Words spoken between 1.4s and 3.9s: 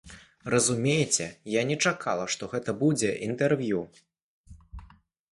я не чакала, што гэта будзе інтэрв'ю.